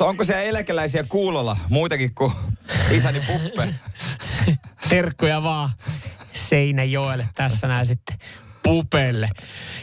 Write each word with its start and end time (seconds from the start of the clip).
Onko 0.00 0.24
siellä 0.24 0.42
eläkeläisiä 0.42 1.04
kuulolla 1.08 1.56
muitakin 1.68 2.14
kuin 2.14 2.32
isäni 2.90 3.20
Puppe? 3.26 3.74
Terkkuja 4.88 5.42
vaan 5.42 5.70
Seinäjoelle 6.32 7.28
tässä 7.34 7.68
näin 7.68 7.86
sitten 7.86 8.16
pupelle. 8.62 9.30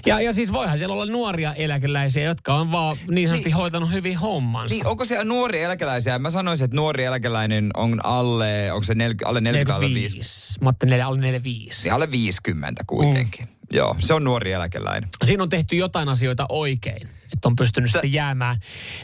Ja, 0.06 0.22
ja 0.22 0.34
siis 0.34 0.54
voihan 0.54 0.78
siellä 0.78 0.94
olla 0.94 1.06
nuoria 1.06 1.54
eläkeläisiä, 1.54 2.24
jotka 2.24 2.54
on 2.54 2.72
vaan 2.72 2.98
niin 3.10 3.28
sanotusti 3.28 3.50
niin. 3.50 3.58
hoitanut 3.58 3.92
hyvin 3.92 4.18
hommansa. 4.18 4.76
Niin, 4.76 4.88
onko 4.88 5.06
siellä 5.06 5.26
nuoria 5.26 5.66
eläkeläisiä? 5.66 6.20
Mä 6.20 6.30
sanoisin, 6.30 6.66
että 6.66 6.78
nuori 6.78 7.04
eläkeläinen 7.04 7.72
on 7.78 8.06
alle, 8.06 8.72
onko 8.72 8.84
se 8.84 8.96
nel, 8.96 9.14
alle 9.26 9.42
40 9.42 9.76
alle 9.76 9.94
50? 9.94 10.66
Mä 10.66 11.08
alle 11.08 11.22
45. 11.22 11.84
Niin 11.84 11.94
alle 11.94 12.12
50 12.12 12.84
kuitenkin. 12.88 13.46
Mm. 13.46 13.59
Joo, 13.72 13.96
se 14.00 14.14
on 14.14 14.24
nuori 14.24 14.52
eläkeläinen. 14.52 15.10
Siinä 15.24 15.44
on 15.44 15.50
tehty 15.50 15.76
jotain 15.76 16.10
asioita 16.10 16.46
oikein, 16.50 17.10
että 17.34 17.48
on 17.48 17.56
pystynyt 17.56 17.92
sitten 17.92 18.14
jäämään 18.14 18.58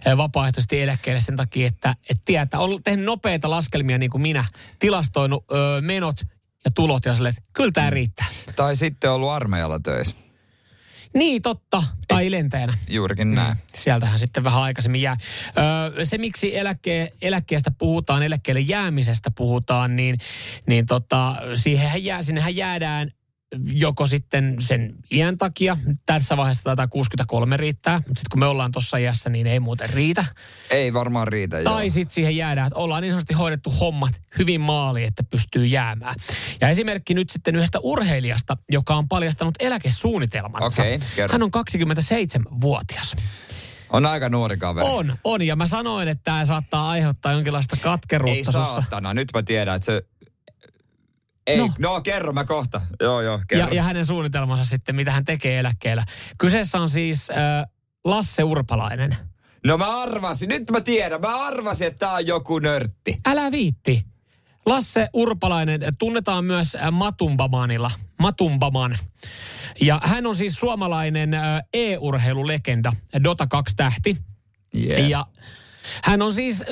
eh, 0.05 0.17
vapaaehtoisesti 0.17 0.81
eläkkeelle 0.81 1.21
sen 1.21 1.35
takia, 1.35 1.67
että, 1.67 1.95
että 2.09 2.21
tietää, 2.25 2.59
on 2.59 2.83
tehnyt 2.83 3.05
nopeita 3.05 3.49
laskelmia 3.49 3.97
niin 3.97 4.11
kuin 4.11 4.21
minä, 4.21 4.45
tilastoinut 4.79 5.45
ö, 5.51 5.81
menot 5.81 6.17
ja 6.65 6.71
tulot 6.75 7.05
ja 7.05 7.15
sille, 7.15 7.29
että 7.29 7.41
kyllä 7.53 7.71
tämä 7.71 7.89
riittää. 7.89 8.25
Tai 8.55 8.75
sitten 8.75 9.11
ollut 9.11 9.29
armeijalla 9.29 9.79
töissä. 9.79 10.15
Niin, 11.13 11.41
totta. 11.41 11.83
Tai 12.07 12.31
lentäjänä. 12.31 12.77
Juurikin 12.89 13.35
näin. 13.35 13.53
Mm. 13.53 13.59
Sieltähän 13.75 14.19
sitten 14.19 14.43
vähän 14.43 14.61
aikaisemmin 14.61 15.01
jää. 15.01 15.17
Öö, 15.95 16.05
se, 16.05 16.17
miksi 16.17 16.57
eläkke, 16.57 17.11
eläkkeestä 17.21 17.71
puhutaan, 17.77 18.23
eläkkeelle 18.23 18.61
jäämisestä 18.61 19.31
puhutaan, 19.31 19.95
niin, 19.95 20.17
niin 20.67 20.85
tota, 20.85 21.35
siihenhän 21.53 22.03
jää, 22.03 22.23
sinnehän 22.23 22.55
jäädään 22.55 23.11
joko 23.63 24.07
sitten 24.07 24.55
sen 24.59 24.95
iän 25.11 25.37
takia, 25.37 25.77
tässä 26.05 26.37
vaiheessa 26.37 26.63
taitaa 26.63 26.87
63 26.87 27.57
riittää, 27.57 27.97
mutta 27.97 28.19
sitten 28.19 28.29
kun 28.31 28.39
me 28.39 28.45
ollaan 28.45 28.71
tuossa 28.71 28.97
iässä, 28.97 29.29
niin 29.29 29.47
ei 29.47 29.59
muuten 29.59 29.89
riitä. 29.89 30.25
Ei 30.71 30.93
varmaan 30.93 31.27
riitä, 31.27 31.63
Tai 31.63 31.89
sitten 31.89 32.13
siihen 32.13 32.37
jäädään, 32.37 32.67
että 32.67 32.79
ollaan 32.79 33.01
niin 33.01 33.37
hoidettu 33.37 33.69
hommat 33.69 34.21
hyvin 34.37 34.61
maaliin, 34.61 35.07
että 35.07 35.23
pystyy 35.23 35.65
jäämään. 35.65 36.15
Ja 36.61 36.69
esimerkki 36.69 37.13
nyt 37.13 37.29
sitten 37.29 37.55
yhdestä 37.55 37.79
urheilijasta, 37.83 38.57
joka 38.69 38.95
on 38.95 39.07
paljastanut 39.07 39.55
eläkesuunnitelmansa. 39.59 40.83
Kerro. 41.15 41.33
Hän 41.33 41.43
on 41.43 41.51
27-vuotias. 41.57 43.15
On 43.89 44.05
aika 44.05 44.29
nuori 44.29 44.57
kaveri. 44.57 44.87
On, 44.89 45.17
on. 45.23 45.41
Ja 45.41 45.55
mä 45.55 45.67
sanoin, 45.67 46.07
että 46.07 46.23
tämä 46.23 46.45
saattaa 46.45 46.89
aiheuttaa 46.89 47.31
jonkinlaista 47.33 47.77
katkeruutta. 47.81 48.37
Ei 48.37 48.43
sussa. 48.43 48.63
saatana, 48.63 49.13
nyt 49.13 49.27
mä 49.33 49.43
tiedän, 49.43 49.75
että 49.75 49.85
se... 49.85 50.01
Ei, 51.47 51.57
no, 51.57 51.69
no 51.79 52.01
kerro 52.01 52.33
mä 52.33 52.43
kohta. 52.43 52.81
Joo, 53.01 53.21
joo, 53.21 53.39
kerro. 53.47 53.67
Ja, 53.67 53.73
ja 53.73 53.83
hänen 53.83 54.05
suunnitelmansa 54.05 54.65
sitten, 54.65 54.95
mitä 54.95 55.11
hän 55.11 55.25
tekee 55.25 55.59
eläkkeellä. 55.59 56.05
Kyseessä 56.37 56.79
on 56.79 56.89
siis 56.89 57.29
äh, 57.29 57.37
Lasse 58.05 58.43
Urpalainen. 58.43 59.17
No 59.65 59.77
mä 59.77 60.01
arvasin, 60.01 60.49
nyt 60.49 60.71
mä 60.71 60.81
tiedän, 60.81 61.21
mä 61.21 61.45
arvasin, 61.45 61.87
että 61.87 61.99
tää 61.99 62.13
on 62.13 62.27
joku 62.27 62.59
nörtti. 62.59 63.19
Älä 63.25 63.51
viitti. 63.51 64.05
Lasse 64.65 65.09
Urpalainen 65.13 65.81
tunnetaan 65.99 66.45
myös 66.45 66.77
Matumbamanilla. 66.91 67.91
Matumbaman. 68.19 68.95
Ja 69.81 69.99
hän 70.03 70.25
on 70.25 70.35
siis 70.35 70.53
suomalainen 70.53 71.31
e-urheilulegenda, 71.73 72.93
Dota 73.23 73.47
2 73.47 73.75
tähti. 73.75 74.17
Yeah. 74.75 75.09
Ja 75.09 75.25
hän 76.03 76.21
on 76.21 76.33
siis 76.33 76.63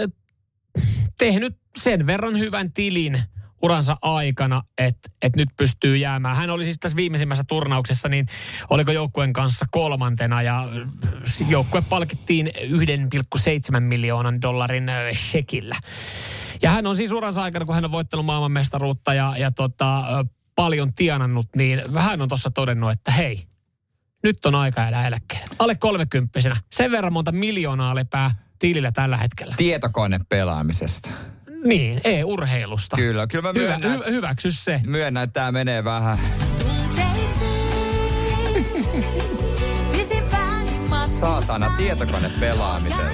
tehnyt 1.17 1.57
sen 1.77 2.07
verran 2.07 2.39
hyvän 2.39 2.73
tilin 2.73 3.23
uransa 3.63 3.97
aikana, 4.01 4.63
että 4.77 5.09
et 5.21 5.35
nyt 5.35 5.49
pystyy 5.57 5.97
jäämään. 5.97 6.35
Hän 6.35 6.49
oli 6.49 6.63
siis 6.63 6.77
tässä 6.79 6.95
viimeisimmässä 6.95 7.43
turnauksessa, 7.47 8.09
niin 8.09 8.27
oliko 8.69 8.91
joukkueen 8.91 9.33
kanssa 9.33 9.65
kolmantena 9.71 10.41
ja 10.41 10.67
joukkue 11.47 11.83
palkittiin 11.89 12.51
1,7 13.75 13.79
miljoonan 13.79 14.41
dollarin 14.41 14.89
äh, 14.89 15.13
shekillä. 15.15 15.75
Ja 16.61 16.69
hän 16.69 16.87
on 16.87 16.95
siis 16.95 17.11
uransa 17.11 17.43
aikana, 17.43 17.65
kun 17.65 17.75
hän 17.75 17.85
on 17.85 17.91
voittanut 17.91 18.25
maailmanmestaruutta 18.25 19.13
ja, 19.13 19.33
ja 19.37 19.51
tota, 19.51 19.99
äh, 19.99 20.05
paljon 20.55 20.93
tienannut, 20.93 21.47
niin 21.55 21.81
hän 21.97 22.21
on 22.21 22.29
tuossa 22.29 22.51
todennut, 22.51 22.91
että 22.91 23.11
hei, 23.11 23.47
nyt 24.23 24.45
on 24.45 24.55
aika 24.55 24.81
jäädä 24.81 25.07
eläkkeelle. 25.07 25.45
Alle 25.59 25.75
kolmekymppisenä. 25.75 26.55
Sen 26.71 26.91
verran 26.91 27.13
monta 27.13 27.31
miljoonaa 27.31 27.95
lepää 27.95 28.31
tilillä 28.59 28.91
tällä 28.91 29.17
hetkellä. 29.17 29.55
Tietokone 29.57 30.19
pelaamisesta. 30.29 31.09
Niin, 31.63 32.01
e-urheilusta. 32.03 32.95
Kyllä, 32.95 33.27
kyllä 33.27 33.41
mä 33.53 33.59
Hyvä, 33.59 33.77
myönnän, 33.79 33.99
hy, 34.05 34.13
hyväksy 34.13 34.51
se. 34.51 34.81
myönnän, 34.87 35.23
että 35.23 35.39
tää 35.39 35.51
menee 35.51 35.83
vähän. 35.83 36.17
Saatana, 41.19 41.69
tietokone 41.77 42.31
pelaamisella. 42.39 43.09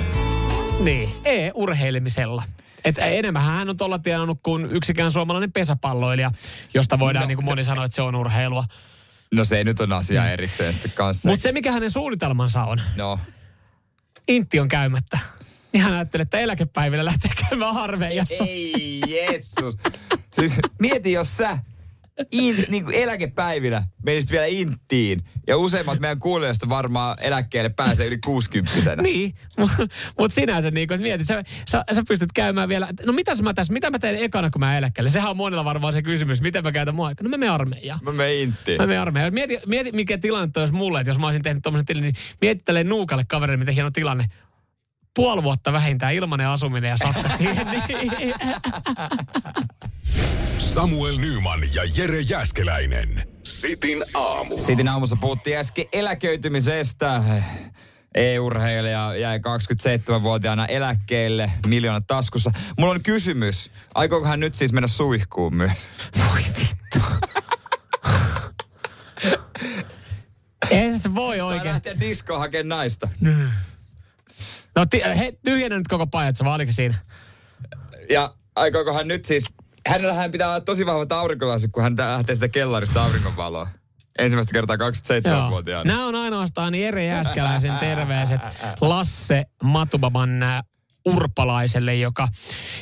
Niin, 0.83 1.09
e-urheilemisella. 1.25 2.43
Et 2.85 2.95
enemmän 2.97 3.43
hän 3.43 3.69
on 3.69 3.77
tuolla 3.77 3.99
tienannut 3.99 4.39
kuin 4.43 4.65
yksikään 4.71 5.11
suomalainen 5.11 5.51
pesäpalloilija, 5.51 6.31
josta 6.73 6.99
voidaan 6.99 7.23
no, 7.23 7.27
niin 7.27 7.37
kuin 7.37 7.45
moni 7.45 7.63
sanoa, 7.63 7.85
että 7.85 7.95
se 7.95 8.01
on 8.01 8.15
urheilua. 8.15 8.63
No 9.31 9.43
se 9.43 9.63
nyt 9.63 9.79
on 9.79 9.93
asia 9.93 10.31
erikseen 10.31 10.73
sitten 10.73 10.91
kanssa. 10.91 11.29
Mutta 11.29 11.43
se, 11.43 11.51
mikä 11.51 11.71
hänen 11.71 11.91
suunnitelmansa 11.91 12.63
on, 12.63 12.81
No, 12.95 13.19
Intti 14.27 14.59
on 14.59 14.67
käymättä. 14.67 15.19
Niin 15.73 15.83
hän 15.83 15.93
ajattelee, 15.93 16.21
että 16.21 16.39
eläkepäivillä 16.39 17.05
lähtee 17.05 17.31
käymään 17.49 17.73
harveijassa. 17.73 18.43
ei 18.43 19.01
Jeesus. 19.07 19.77
Siis 20.33 20.59
mieti, 20.79 21.11
jos 21.11 21.37
sä 21.37 21.57
in, 22.31 22.65
niin 22.69 22.83
kuin 22.83 22.95
eläkepäivinä 22.95 23.83
menisit 24.05 24.31
vielä 24.31 24.45
inttiin. 24.45 25.23
Ja 25.47 25.57
useimmat 25.57 25.99
meidän 25.99 26.19
kuulijoista 26.19 26.69
varmaan 26.69 27.17
eläkkeelle 27.21 27.69
pääsee 27.69 28.07
yli 28.07 28.17
60 28.25 28.95
Niin, 29.01 29.35
mutta 29.57 29.87
mut 30.19 30.33
sinänsä 30.33 30.71
niin 30.71 30.87
kuin, 30.87 30.95
että 30.95 31.03
mietit, 31.03 31.27
sä, 31.27 31.43
sä, 31.69 31.83
sä, 31.91 32.03
pystyt 32.07 32.31
käymään 32.33 32.69
vielä, 32.69 32.87
no 33.05 33.13
mitäs 33.13 33.41
mä 33.41 33.53
tässä, 33.53 33.73
mitä 33.73 33.91
mä 33.91 33.99
teen 33.99 34.23
ekana, 34.23 34.49
kun 34.49 34.59
mä 34.59 34.77
eläkkeelle? 34.77 35.09
Sehän 35.09 35.29
on 35.29 35.37
monella 35.37 35.65
varmaan 35.65 35.93
se 35.93 36.01
kysymys, 36.01 36.41
miten 36.41 36.63
mä 36.63 36.71
käytän 36.71 36.99
aikaa. 36.99 37.23
No 37.23 37.29
mä 37.29 37.37
menen 37.37 37.53
armeijaan. 37.53 37.99
Mä 38.03 38.11
menen 38.11 38.35
inttiin. 38.35 38.81
Mä 38.81 38.87
menen 38.87 39.01
armeijaan. 39.01 39.33
Mieti, 39.33 39.59
mieti, 39.65 39.91
mikä 39.91 40.17
tilanne 40.17 40.51
olisi 40.55 40.73
mulle, 40.73 40.99
että 40.99 41.09
jos 41.09 41.19
mä 41.19 41.27
olisin 41.27 41.43
tehnyt 41.43 41.63
tommosen 41.63 41.85
tilin, 41.85 42.03
niin 42.03 42.15
mieti 42.41 42.61
tälleen 42.65 42.89
nuukalle 42.89 43.25
kaverille, 43.27 43.57
miten 43.57 43.73
hieno 43.73 43.91
tilanne. 43.91 44.25
Puoli 45.19 45.43
vuotta 45.43 45.73
vähintään 45.73 46.13
ilmanen 46.13 46.47
asuminen 46.47 46.89
ja 46.89 46.97
safkat 46.97 47.37
siihen. 47.37 47.67
Niin. 47.67 48.33
Samuel 50.57 51.17
Nyman 51.17 51.59
ja 51.73 51.83
Jere 51.97 52.21
Jäskeläinen. 52.21 53.27
Sitin 53.43 54.03
aamu. 54.13 54.57
Sitin 54.57 54.87
aamussa 54.87 55.15
puhuttiin 55.15 55.57
äsken 55.57 55.85
eläköitymisestä. 55.93 57.23
E-urheilija 58.15 59.15
jäi 59.15 59.37
27-vuotiaana 59.39 60.65
eläkkeelle, 60.65 61.51
miljoonat 61.67 62.07
taskussa. 62.07 62.51
Mulla 62.79 62.91
on 62.93 63.03
kysymys. 63.03 63.71
Aikooko 63.95 64.27
hän 64.27 64.39
nyt 64.39 64.55
siis 64.55 64.73
mennä 64.73 64.87
suihkuun 64.87 65.55
myös? 65.55 65.89
Voi 66.17 66.41
vittu. 66.59 66.99
Eihän 70.69 70.99
se 70.99 71.15
voi 71.15 71.37
Tai 71.37 71.41
oikeasti. 71.41 71.89
lähteä 71.89 71.99
diskoon 71.99 72.39
hakemaan 72.39 72.69
naista. 72.69 73.07
No 74.79 74.85
ti- 74.85 75.01
he, 75.17 75.33
tyhjennä 75.43 75.77
nyt 75.77 75.87
koko 75.87 76.07
pajatso, 76.07 76.43
vaan 76.45 76.55
oliko 76.55 76.71
siinä? 76.71 76.95
Ja 78.09 78.33
aikooko 78.55 78.93
hän 78.93 79.07
nyt 79.07 79.25
siis... 79.25 79.45
Hänellä 79.87 80.13
hän 80.13 80.31
pitää 80.31 80.47
olla 80.47 80.61
tosi 80.61 80.85
vahvat 80.85 81.11
aurinkolasit, 81.11 81.71
kun 81.71 81.83
hän 81.83 81.95
lähtee 81.97 82.35
sitä 82.35 82.47
kellarista 82.47 83.03
auringonvaloa. 83.03 83.67
Ensimmäistä 84.19 84.53
kertaa 84.53 84.75
27-vuotiaana. 84.75 85.91
Nämä 85.91 86.05
on 86.05 86.15
ainoastaan 86.15 86.75
Jere 86.75 87.05
Jääskeläisen 87.05 87.77
terveiset 87.77 88.41
Lasse 88.81 89.45
Matubaman 89.63 90.43
äh, 90.43 90.63
urpalaiselle, 91.05 91.95
joka, 91.95 92.27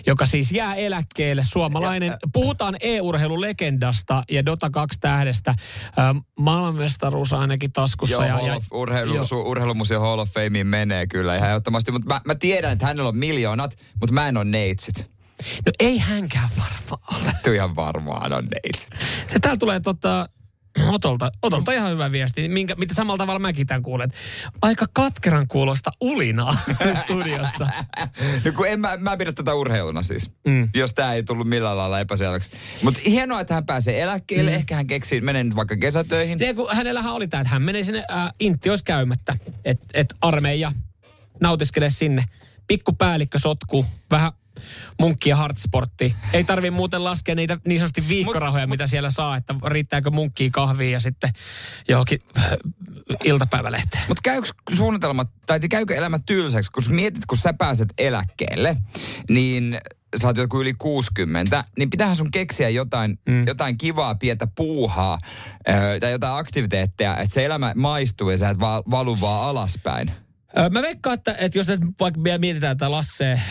joka 0.07 0.25
siis 0.25 0.51
jää 0.51 0.75
eläkkeelle. 0.75 1.43
Suomalainen, 1.43 2.17
puhutaan 2.33 2.75
e-urheilulegendasta 2.79 4.23
ja 4.31 4.45
Dota 4.45 4.69
2 4.69 4.99
tähdestä. 4.99 5.55
Ähm, 5.99 6.17
maailmanmestaruus 6.39 7.33
ainakin 7.33 7.71
taskussa. 7.71 8.25
Joo, 8.25 8.41
ja, 8.41 8.47
ja, 8.47 8.61
urheilu, 8.71 9.15
joo. 9.15 9.25
su, 9.25 9.41
urheilumuseo 9.41 10.01
Hall 10.01 10.19
of 10.19 10.29
Fameen 10.29 10.67
menee 10.67 11.07
kyllä 11.07 11.35
ihan 11.35 11.49
ehdottomasti. 11.49 11.91
Mutta 11.91 12.13
mä, 12.13 12.21
mä, 12.25 12.35
tiedän, 12.35 12.71
että 12.71 12.85
hänellä 12.85 13.09
on 13.09 13.17
miljoonat, 13.17 13.77
mutta 13.99 14.13
mä 14.13 14.27
en 14.27 14.37
ole 14.37 14.45
neitsyt. 14.45 15.11
No 15.65 15.71
ei 15.79 15.97
hänkään 15.97 16.49
varmaan 16.57 17.21
ole. 17.21 17.55
Ihan 17.55 17.75
varmaan 17.75 18.33
on 18.33 18.47
neitsyt. 18.63 18.89
Täällä 19.41 19.57
tulee 19.57 19.79
tota, 19.79 20.29
Otolta, 20.87 21.31
Otolta 21.41 21.71
ihan 21.71 21.91
hyvä 21.91 22.11
viesti, 22.11 22.49
minkä, 22.49 22.75
mitä 22.75 22.93
samalla 22.93 23.17
tavalla 23.17 23.39
mäkin 23.39 23.67
tämän 23.67 23.81
kuulen. 23.81 24.11
Aika 24.61 24.85
katkeran 24.93 25.47
kuulosta 25.47 25.91
ulinaa 26.01 26.57
studiossa. 27.03 27.67
No 28.45 28.51
kun 28.51 28.67
en 28.67 28.79
mä, 28.79 28.97
mä 28.97 29.17
pidä 29.17 29.31
tätä 29.31 29.53
urheiluna 29.53 30.03
siis, 30.03 30.31
mm. 30.47 30.69
jos 30.75 30.93
tämä 30.93 31.13
ei 31.13 31.23
tullut 31.23 31.47
millään 31.47 31.77
lailla 31.77 31.99
epäselväksi. 31.99 32.51
Mutta 32.83 32.99
hienoa, 33.05 33.41
että 33.41 33.53
hän 33.53 33.65
pääsee 33.65 34.01
eläkkeelle. 34.01 34.51
Mm. 34.51 34.57
Ehkä 34.57 34.75
hän 34.75 34.87
keksii, 34.87 35.21
menee 35.21 35.43
nyt 35.43 35.55
vaikka 35.55 35.75
kesätöihin. 35.75 36.39
Ja 36.39 36.53
kun 36.53 36.67
hänellähän 36.75 37.13
oli 37.13 37.27
tämä, 37.27 37.41
että 37.41 37.53
hän 37.53 37.61
menee 37.61 37.83
sinne 37.83 38.05
äh, 38.11 38.31
Intti 38.39 38.69
olisi 38.69 38.83
käymättä. 38.83 39.37
Että 39.65 39.85
et 39.93 40.13
armeija 40.21 40.71
nautiskelee 41.39 41.89
sinne. 41.89 42.23
Pikku 42.67 42.93
päällikkö 42.93 43.39
sotku, 43.39 43.85
vähän 44.11 44.31
munkki 44.99 45.29
ja 45.29 45.35
hardsportti. 45.35 46.15
Ei 46.33 46.43
tarvi 46.43 46.71
muuten 46.71 47.03
laskea 47.03 47.35
niitä 47.35 47.57
niin 47.67 47.79
sanotusti 47.79 48.07
viikkorahoja, 48.07 48.67
mut, 48.67 48.73
mitä 48.73 48.87
siellä 48.87 49.09
saa, 49.09 49.37
että 49.37 49.55
riittääkö 49.65 50.09
munkkiin 50.09 50.51
kahvia 50.51 50.89
ja 50.89 50.99
sitten 50.99 51.29
johonkin 51.87 52.21
äh, 52.37 52.45
iltapäivälehteen. 53.23 54.03
Mutta 54.07 54.21
käykö 54.23 54.47
suunnitelmat, 54.75 55.29
tai 55.45 55.59
käykö 55.59 55.95
elämä 55.95 56.19
tylsäksi, 56.25 56.71
kun 56.71 56.83
mietit, 56.89 57.25
kun 57.25 57.37
sä 57.37 57.53
pääset 57.53 57.89
eläkkeelle, 57.97 58.77
niin 59.29 59.79
sä 60.21 60.27
oot 60.27 60.37
joku 60.37 60.61
yli 60.61 60.73
60, 60.73 61.63
niin 61.77 61.89
pitäähän 61.89 62.15
sun 62.15 62.31
keksiä 62.31 62.69
jotain, 62.69 63.19
mm. 63.29 63.47
jotain 63.47 63.77
kivaa, 63.77 64.15
pientä 64.15 64.47
puuhaa 64.55 65.19
ö, 65.69 65.99
tai 65.99 66.11
jotain 66.11 66.39
aktiviteetteja, 66.39 67.17
että 67.17 67.33
se 67.33 67.45
elämä 67.45 67.73
maistuu 67.75 68.29
ja 68.29 68.37
sä 68.37 68.49
et 68.49 68.59
va- 68.59 68.83
valu 68.89 69.21
vaan 69.21 69.49
alaspäin. 69.49 70.11
Mä 70.71 70.81
veikkaan, 70.81 71.13
että, 71.13 71.35
että 71.39 71.57
jos 71.57 71.67
nyt 71.67 71.79
vaikka 71.99 72.23
vielä 72.23 72.37
mietitään 72.37 72.77
tätä 72.77 72.91
Lasse 72.91 73.31
äh, 73.31 73.41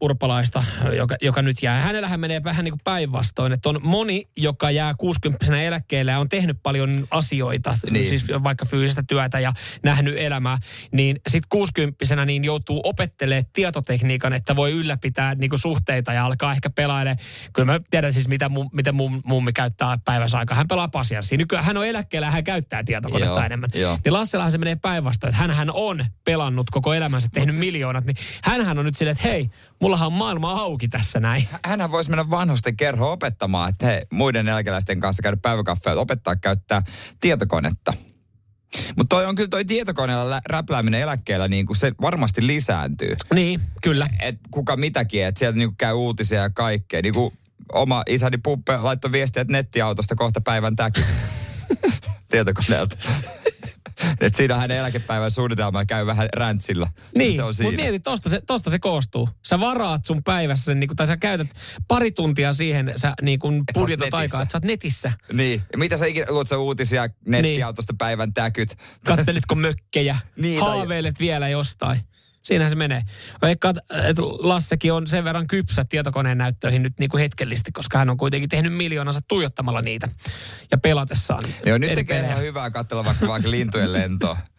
Urpalaista, 0.00 0.64
joka, 0.96 1.16
joka 1.20 1.42
nyt 1.42 1.62
jää, 1.62 1.80
hänellähän 1.80 2.20
menee 2.20 2.44
vähän 2.44 2.64
niin 2.64 2.72
kuin 2.72 2.80
päinvastoin. 2.84 3.52
Että 3.52 3.68
on 3.68 3.80
moni, 3.82 4.28
joka 4.36 4.70
jää 4.70 4.94
60 4.98 5.62
eläkkeelle 5.62 6.10
ja 6.10 6.18
on 6.18 6.28
tehnyt 6.28 6.56
paljon 6.62 7.06
asioita, 7.10 7.74
niin. 7.90 8.08
siis 8.08 8.26
vaikka 8.42 8.64
fyysistä 8.64 9.02
työtä 9.08 9.40
ja 9.40 9.52
nähnyt 9.82 10.14
elämää, 10.18 10.58
niin 10.92 11.20
sitten 11.28 11.48
60 11.48 12.24
niin 12.24 12.44
joutuu 12.44 12.80
opettelemaan 12.84 13.44
tietotekniikan, 13.52 14.32
että 14.32 14.56
voi 14.56 14.72
ylläpitää 14.72 15.34
niin 15.34 15.50
kuin 15.50 15.60
suhteita 15.60 16.12
ja 16.12 16.24
alkaa 16.24 16.52
ehkä 16.52 16.70
pelailemaan. 16.70 17.18
Kyllä 17.52 17.72
mä 17.72 17.80
tiedän 17.90 18.12
siis, 18.12 18.28
mitä, 18.28 18.48
mum, 18.48 18.70
miten 18.72 18.94
mum, 18.94 19.22
mummi 19.24 19.52
käyttää 19.52 19.98
päivässä 20.04 20.38
aikaa. 20.38 20.56
Hän 20.56 20.68
pelaa 20.68 20.88
pasianssia. 20.88 21.38
Nykyään 21.38 21.64
hän 21.64 21.76
on 21.76 21.86
eläkkeellä 21.86 22.26
ja 22.26 22.30
hän 22.30 22.44
käyttää 22.44 22.84
tietokonetta 22.84 23.30
Joo, 23.30 23.46
enemmän. 23.46 23.70
Niin 24.04 24.12
Lassellahan 24.12 24.52
se 24.52 24.58
menee 24.58 24.76
päinvastoin, 24.76 25.34
että 25.34 25.54
hän 25.54 25.70
on 25.72 26.04
pelannut 26.24 26.53
pelannut 26.54 26.70
koko 26.70 26.94
elämänsä, 26.94 27.28
tehnyt 27.32 27.54
siis... 27.54 27.66
miljoonat, 27.66 28.04
niin 28.04 28.16
hänhän 28.42 28.78
on 28.78 28.84
nyt 28.84 28.96
silleen, 28.96 29.16
että 29.16 29.28
hei, 29.28 29.50
mullahan 29.80 30.06
on 30.06 30.12
maailma 30.12 30.52
auki 30.52 30.88
tässä 30.88 31.20
näin. 31.20 31.48
Hänhän 31.64 31.92
voisi 31.92 32.10
mennä 32.10 32.30
vanhusten 32.30 32.76
kerho 32.76 33.12
opettamaan, 33.12 33.70
että 33.70 33.86
hei, 33.86 34.02
muiden 34.12 34.48
eläkeläisten 34.48 35.00
kanssa 35.00 35.22
käydä 35.22 35.36
päiväkaffeja, 35.42 35.96
opettaa 35.96 36.36
käyttää 36.36 36.82
tietokonetta. 37.20 37.92
Mutta 38.96 39.16
toi 39.16 39.26
on 39.26 39.34
kyllä 39.34 39.48
toi 39.48 39.64
tietokoneella 39.64 40.30
lä- 40.30 40.42
räplääminen 40.46 41.00
eläkkeellä, 41.00 41.48
niin 41.48 41.66
kuin 41.66 41.76
se 41.76 41.92
varmasti 42.00 42.46
lisääntyy. 42.46 43.16
Niin, 43.34 43.60
kyllä. 43.82 44.08
Et 44.20 44.36
kuka 44.50 44.76
mitäkin, 44.76 45.24
että 45.24 45.38
sieltä 45.38 45.58
niinku 45.58 45.74
käy 45.78 45.94
uutisia 45.94 46.42
ja 46.42 46.50
kaikkea. 46.50 47.02
Niin 47.02 47.14
kuin 47.14 47.32
oma 47.72 48.02
isäni 48.08 48.38
Puppe 48.38 48.76
laittoi 48.76 49.12
viestiä, 49.12 49.42
että 49.42 49.52
nettiautosta 49.52 50.14
kohta 50.14 50.40
päivän 50.40 50.76
täky. 50.76 51.04
tietokoneelta. 52.30 52.96
Että 54.20 54.36
siinä 54.36 54.56
hänen 54.56 54.78
eläkepäivän 54.78 55.30
suunnitelma 55.30 55.84
käy 55.84 56.06
vähän 56.06 56.28
räntsillä. 56.36 56.86
Niin, 57.18 57.40
mutta 57.44 57.76
mieti, 57.76 58.00
tosta 58.00 58.30
se, 58.30 58.40
tosta 58.46 58.70
se 58.70 58.78
koostuu. 58.78 59.28
Sä 59.46 59.60
varaat 59.60 60.04
sun 60.04 60.22
päivässä 60.24 60.64
sen, 60.64 60.80
niin 60.80 60.96
tai 60.96 61.06
sä 61.06 61.16
käytät 61.16 61.48
pari 61.88 62.10
tuntia 62.10 62.52
siihen, 62.52 62.92
sä 62.96 63.14
niin 63.22 63.38
kun 63.38 63.64
budjetot 63.74 64.14
aikaa, 64.14 64.42
että 64.42 64.52
sä 64.52 64.56
oot 64.58 64.64
netissä. 64.64 65.12
Niin, 65.32 65.62
ja 65.72 65.78
mitä 65.78 65.96
sä 65.96 66.06
ikinä, 66.06 66.26
luot 66.28 66.48
sä 66.48 66.58
uutisia 66.58 67.08
nettiautosta 67.26 67.92
niin. 67.92 67.98
päivän 67.98 68.34
täkyt? 68.34 68.76
Kattelitko 69.04 69.54
mökkejä? 69.54 70.18
niin, 70.36 70.60
Haaveilet 70.60 71.14
tai... 71.14 71.26
vielä 71.26 71.48
jostain. 71.48 72.00
Siinähän 72.44 72.70
se 72.70 72.76
menee. 72.76 73.02
Vaikka 73.42 73.70
että 74.08 74.22
Lassekin 74.22 74.92
on 74.92 75.06
sen 75.06 75.24
verran 75.24 75.46
kypsä 75.46 75.84
tietokoneen 75.88 76.38
näyttöihin 76.38 76.82
nyt 76.82 76.92
niin 76.98 77.10
kuin 77.10 77.20
hetkellisesti, 77.20 77.72
koska 77.72 77.98
hän 77.98 78.10
on 78.10 78.16
kuitenkin 78.16 78.50
tehnyt 78.50 78.74
miljoonansa 78.74 79.20
tuijottamalla 79.28 79.82
niitä 79.82 80.08
ja 80.70 80.78
pelatessaan. 80.78 81.42
Joo, 81.66 81.78
nyt 81.78 81.94
tekee 81.94 82.20
ihan 82.20 82.40
hyvää 82.40 82.70
katsella 82.70 83.04
vaikka, 83.04 83.28
vaikka 83.28 83.50
lintujen 83.50 83.92
lentoa. 83.92 84.36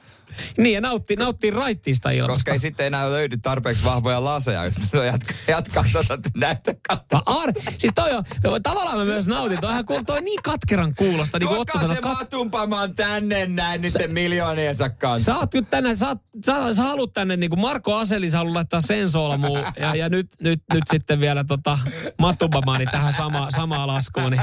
Niin, 0.58 0.74
ja 0.74 0.82
nautti, 0.82 1.16
nauttii 1.16 1.52
raittiista 1.52 2.10
ilmasta. 2.12 2.34
Koska 2.34 2.52
ei 2.52 2.60
sitten 2.60 2.86
enää 2.86 3.10
löydy 3.10 3.38
tarpeeksi 3.38 3.84
vahvoja 3.84 4.24
laseja, 4.24 4.66
jos 4.66 4.76
jatkaa, 5.06 5.38
jatkaa 5.48 5.86
tuota 5.92 6.18
näyttökautta. 6.38 7.22
Ar, 7.26 7.54
siis 7.78 7.94
toi 7.96 8.14
on, 8.14 8.24
tavallaan 8.64 8.98
mä 8.98 9.06
myös 9.06 9.28
nautin. 9.28 9.62
Toihan 9.62 9.86
toi 10.06 10.22
niin 10.22 10.40
katkeran 10.44 10.96
kuulosta. 10.96 11.40
Niin 11.40 11.50
Tuokaa 11.50 11.88
se 11.88 11.96
kat... 11.96 12.18
matumpamaan 12.18 12.96
tänne 12.96 13.48
näin 13.48 13.82
niiden 13.82 14.14
miljooniensa 14.14 14.90
kanssa. 14.90 15.32
Sä 15.32 15.40
oot 15.40 15.54
nyt 15.54 15.70
tänne, 15.70 15.96
sä, 15.96 16.16
sä, 16.46 16.74
sä 16.74 16.84
haluat 16.84 17.14
tänne, 17.14 17.38
niin 17.38 17.50
kuin 17.50 17.60
Marko 17.60 17.96
Aseli, 17.96 18.32
sä 18.32 18.38
haluat 18.38 18.56
laittaa 18.56 18.82
sen 18.82 19.10
solmuun. 19.10 19.60
Ja, 19.80 19.96
ja 19.96 20.10
nyt, 20.10 20.28
nyt, 20.42 20.64
nyt 20.74 20.84
sitten 20.92 21.20
vielä 21.20 21.44
tota 21.44 21.80
matumpamaani 22.20 22.86
tähän 22.86 23.14
sama, 23.14 23.48
samaan 23.52 23.88
laskuun. 23.88 24.32
Niin. 24.32 24.42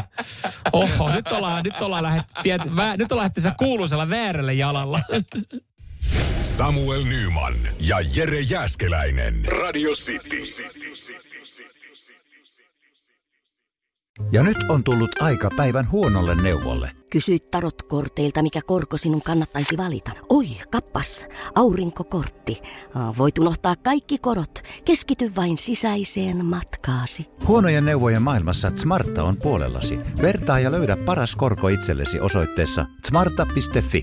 Oho, 0.73 1.11
nyt 1.11 1.27
ollaan, 1.27 1.62
nyt 1.65 1.81
ollaan 1.81 2.03
lähdetty, 2.03 2.33
tiet, 2.43 2.77
vä, 2.77 2.97
nyt 2.97 3.12
ollaan 3.12 3.23
lähdetty 3.23 3.41
se 3.41 3.53
kuuluisella 3.59 4.09
väärälle 4.11 4.55
jalalla. 4.55 5.00
Samuel 6.56 7.04
Nyman 7.04 7.54
ja 7.88 7.96
Jere 8.16 8.40
Jäskeläinen. 8.40 9.44
Radio 9.60 9.90
City. 9.90 10.43
Ja 14.32 14.43
nyt 14.43 14.56
on 14.69 14.84
tullut 14.84 15.22
aika 15.22 15.50
päivän 15.56 15.90
huonolle 15.90 16.43
neuvolle. 16.43 16.90
Kysy 17.10 17.38
tarotkorteilta, 17.50 18.43
mikä 18.43 18.60
korko 18.66 18.96
sinun 18.96 19.22
kannattaisi 19.22 19.76
valita. 19.76 20.10
Oi, 20.28 20.46
kappas, 20.72 21.26
aurinkokortti. 21.54 22.62
Voit 23.19 23.38
unohtaa 23.38 23.76
kaikki 23.76 24.19
korot. 24.19 24.62
Keskity 24.84 25.32
vain 25.37 25.58
sisäiseen 25.58 26.44
matkaasi. 26.44 27.26
Huonojen 27.46 27.84
neuvojen 27.84 28.22
maailmassa 28.22 28.72
Smarta 28.76 29.22
on 29.25 29.37
puolellasi. 29.37 29.99
Vertaa 30.22 30.60
ja 30.60 30.72
löydä 30.72 30.96
paras 30.96 31.37
korko 31.37 31.69
itsellesi 31.69 32.20
osoitteessa 32.20 32.87
smarta.fi. 33.06 34.02